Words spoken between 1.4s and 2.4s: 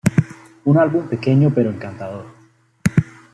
pero encantador.